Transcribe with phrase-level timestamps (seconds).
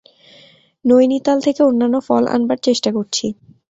[0.85, 3.25] নৈনীতাল থেকে অন্যান্য ফল আনবার চেষ্টা করছি।